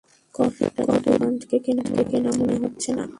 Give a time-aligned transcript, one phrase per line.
[0.35, 1.57] কফিটা তো দোকান থেকে
[2.09, 3.05] কেনা মনে হচ্ছে না!